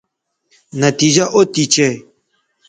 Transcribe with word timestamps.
نتیجہ 0.81 1.25
او 1.35 1.41
تھی 1.53 1.63
چہء 1.73 1.93